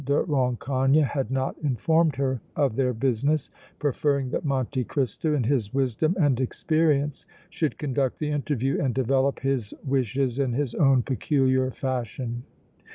de 0.03 0.23
Rancogne 0.23 1.03
had 1.03 1.29
not 1.29 1.55
informed 1.59 2.15
her 2.15 2.41
of 2.55 2.75
their 2.75 2.91
business, 2.91 3.51
preferring 3.77 4.31
that 4.31 4.43
Monte 4.43 4.83
Cristo 4.85 5.35
in 5.35 5.43
his 5.43 5.75
wisdom 5.75 6.15
and 6.19 6.39
experience 6.39 7.27
should 7.51 7.77
conduct 7.77 8.17
the 8.17 8.31
interview 8.31 8.81
and 8.83 8.95
develop 8.95 9.41
his 9.41 9.75
wishes 9.85 10.39
in 10.39 10.53
his 10.53 10.73
own 10.73 11.03
peculiar 11.03 11.69
fashion. 11.69 12.41